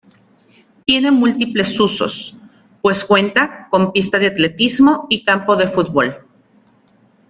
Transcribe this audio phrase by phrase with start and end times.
[0.83, 2.35] Tiene múltiples usos,
[2.81, 6.27] pues cuenta con pista de atletismo y campo de fútbol.